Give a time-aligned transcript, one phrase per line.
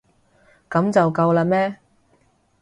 [0.67, 1.75] 噉就夠喇咩？